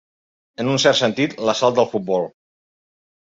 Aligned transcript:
En 0.63 0.71
un 0.75 0.79
cert 0.83 0.99
sentit, 0.99 1.35
la 1.49 1.55
sal 1.59 1.77
del 1.81 1.89
futbol. 1.91 2.25